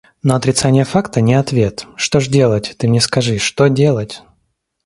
[0.23, 1.85] Но отрицание факта— не ответ.
[1.95, 4.23] Что ж делать, ты мне скажи, что делать?